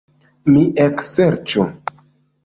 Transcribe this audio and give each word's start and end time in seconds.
Mi 0.53 0.61
ekserĉu. 0.85 1.67